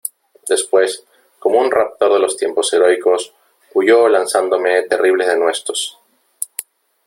[0.49, 1.03] después,
[1.37, 3.35] como un raptor de los tiempos heroicos,
[3.75, 5.99] huyó lanzándome terribles denuestos.